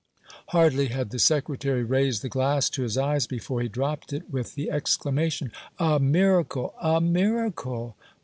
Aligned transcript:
Hardly 0.47 0.87
had 0.87 1.11
the 1.11 1.19
Secretary 1.19 1.83
raised 1.83 2.23
the 2.23 2.27
glass 2.27 2.71
to 2.71 2.81
his 2.81 2.97
eyes 2.97 3.27
before 3.27 3.61
he 3.61 3.67
dropped 3.67 4.11
it 4.13 4.31
with 4.31 4.55
the 4.55 4.71
exclamation: 4.71 5.51
"A 5.77 5.99
miracle! 5.99 6.73
a 6.81 6.99
miracle!" 6.99 7.95